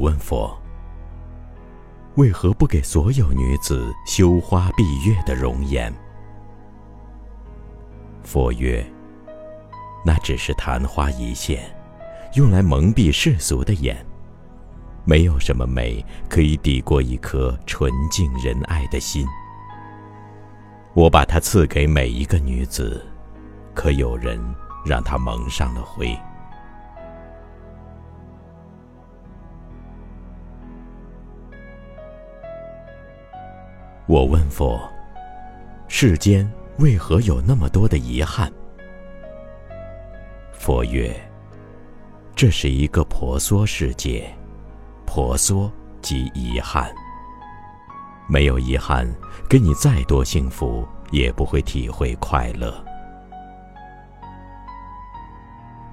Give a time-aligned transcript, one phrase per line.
[0.00, 0.56] 问佛：
[2.16, 5.92] 为何不给所有女子羞花闭月的容颜？
[8.22, 8.84] 佛曰：
[10.04, 11.62] 那只是昙花一现，
[12.34, 14.04] 用来蒙蔽世俗的眼。
[15.04, 19.26] 没有什么美可以抵过一颗纯净仁爱的心。
[20.94, 23.04] 我把它赐给每一个女子，
[23.74, 24.38] 可有人
[24.84, 26.16] 让她蒙上了灰。
[34.10, 34.90] 我问佛：
[35.86, 36.44] 世间
[36.78, 38.52] 为何有那么多的遗憾？
[40.52, 41.14] 佛曰：
[42.34, 44.28] 这是一个婆娑世界，
[45.06, 45.70] 婆娑
[46.02, 46.92] 即遗憾。
[48.28, 49.08] 没有遗憾，
[49.48, 52.84] 给你再多幸福，也不会体会快乐。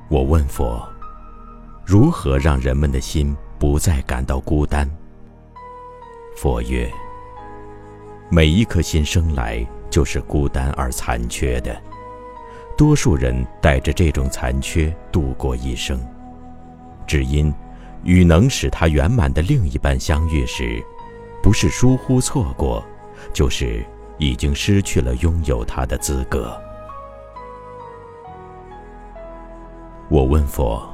[0.09, 0.84] 我问佛：
[1.86, 4.89] 如何让人们的心不再感到孤单？
[6.36, 6.91] 佛曰：
[8.30, 11.75] 每一颗心生来就是孤单而残缺的，
[12.78, 16.00] 多数人带着这种残缺度过一生，
[17.08, 17.53] 只因
[18.03, 20.84] 与能使他圆满的另一半相遇时。
[21.42, 22.84] 不是疏忽错过，
[23.31, 23.86] 就是
[24.17, 26.59] 已经失去了拥有他的资格。
[30.09, 30.86] 我问佛：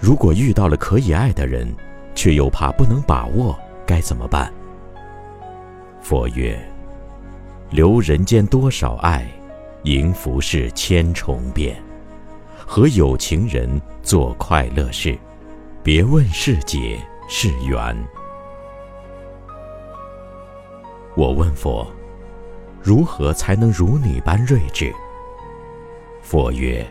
[0.00, 1.72] 如果遇到了可以爱的人，
[2.16, 4.52] 却又怕不能把握，该怎么办？
[6.04, 6.54] 佛曰：
[7.70, 9.26] 留人间多少爱，
[9.84, 11.82] 迎浮世千重变。
[12.58, 15.16] 和有情人做快乐事，
[15.82, 17.96] 别问是劫是缘。
[21.16, 21.90] 我问佛
[22.84, 24.92] ：“如何才能如你般睿智？”
[26.20, 26.86] 佛曰：“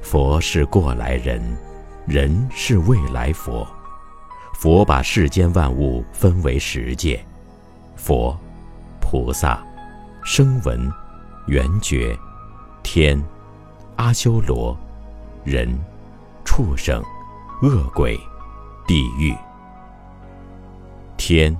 [0.00, 1.42] 佛是过来人，
[2.06, 3.68] 人是未来佛。
[4.54, 7.22] 佛把世间万物分为十界：
[7.96, 8.38] 佛、
[9.00, 9.60] 菩萨、
[10.22, 10.90] 声闻、
[11.46, 12.16] 缘觉、
[12.82, 13.20] 天、
[13.96, 14.76] 阿修罗、
[15.44, 15.76] 人、
[16.44, 17.02] 畜生、
[17.62, 18.16] 恶鬼、
[18.86, 19.34] 地狱。
[21.16, 21.56] 天、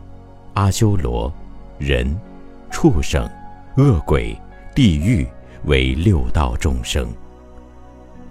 [0.54, 1.32] 阿修罗。”
[1.78, 2.18] 人、
[2.70, 3.30] 畜生、
[3.76, 4.34] 恶鬼、
[4.74, 5.28] 地狱
[5.66, 7.06] 为六道众生。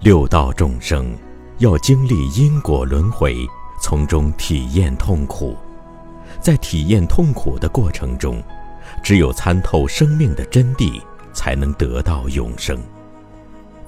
[0.00, 1.14] 六道众生
[1.58, 3.36] 要经历因果轮回，
[3.80, 5.56] 从中体验痛苦。
[6.40, 8.42] 在体验痛苦的过程中，
[9.02, 11.00] 只有参透生命的真谛，
[11.32, 12.78] 才能得到永生。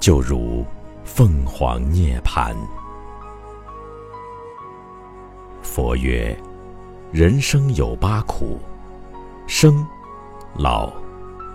[0.00, 0.64] 就如
[1.04, 2.54] 凤凰涅槃。
[5.62, 6.36] 佛曰：
[7.12, 8.58] 人生有八苦。
[9.46, 9.86] 生、
[10.54, 10.92] 老、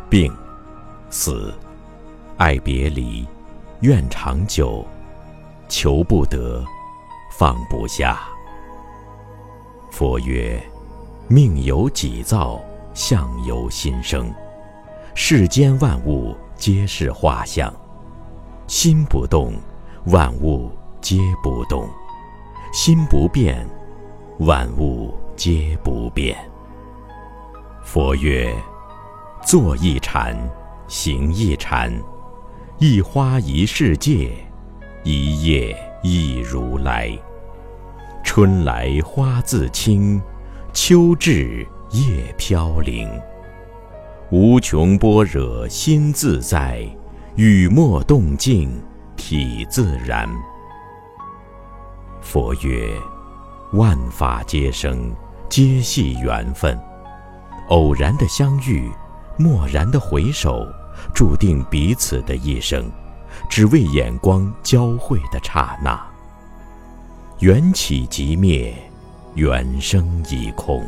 [0.10, 0.36] 病、
[1.12, 1.54] 死、
[2.38, 3.24] 爱别离、
[3.81, 4.84] 怨长久、
[5.70, 6.66] 求不得、
[7.31, 8.22] 放不下。
[9.92, 10.60] 佛曰：
[11.28, 12.62] 命由己造，
[12.94, 14.32] 相由心生。
[15.16, 17.74] 世间万物皆是画像，
[18.68, 19.54] 心不动，
[20.08, 20.70] 万物
[21.00, 21.88] 皆不动；
[22.74, 23.66] 心不变，
[24.40, 26.38] 万物皆不变。
[27.82, 28.54] 佛曰
[29.46, 30.38] ：“坐一禅，
[30.88, 31.94] 行一禅，
[32.80, 34.36] 一花一世界，
[35.04, 37.18] 一叶一如来。
[38.24, 40.22] 春来花自青，
[40.74, 43.08] 秋至叶飘零。
[44.32, 46.84] 无穷般若心自在，
[47.36, 48.84] 雨墨动静
[49.16, 50.28] 体自然。”
[52.22, 52.90] 佛曰
[53.74, 55.14] ：“万法皆生，
[55.48, 56.78] 皆系缘分。”
[57.70, 58.92] 偶然的相遇，
[59.38, 60.66] 蓦然的回首，
[61.14, 62.92] 注定彼此的一生，
[63.48, 66.04] 只为眼光交汇的刹那。
[67.40, 68.76] 缘起即灭，
[69.35, 70.88] 缘生已空。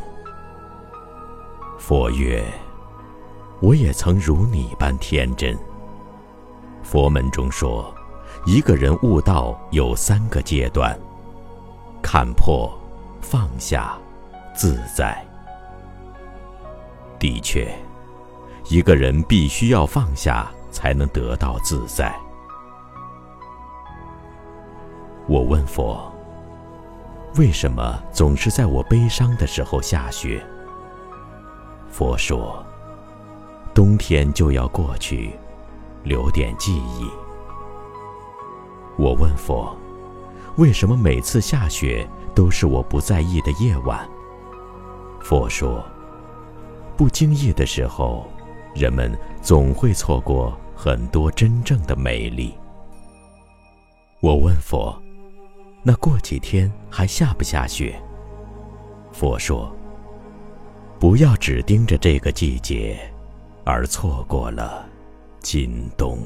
[1.80, 2.44] 佛曰
[3.60, 5.58] ：“我也曾如你般天真。”
[6.84, 7.94] 佛门中说，
[8.46, 10.98] 一个人悟道有三个阶段：
[12.02, 12.72] 看破、
[13.20, 13.98] 放下、
[14.54, 15.26] 自在。
[17.18, 17.76] 的确，
[18.70, 22.16] 一个人必须要放下，才能得到自在。
[25.28, 26.14] 我问佛：
[27.38, 30.42] 为什么总是在我悲伤的时候下雪？
[31.90, 32.66] 佛说：
[33.74, 35.34] 冬天就要过去，
[36.04, 37.10] 留点记忆。
[38.98, 39.76] 我问佛：
[40.56, 44.08] 为什么每次下雪都是我不在意的夜晚？
[45.22, 45.84] 佛说。
[46.96, 48.26] 不经意的时候，
[48.74, 52.54] 人们总会错过很多真正的美丽。
[54.22, 54.98] 我问佛：
[55.88, 58.02] 那过几天还下不下雪？
[59.12, 59.72] 佛说
[61.00, 63.00] ：“不要只盯着这个季节，
[63.64, 64.84] 而错过了
[65.42, 66.18] 今冬。”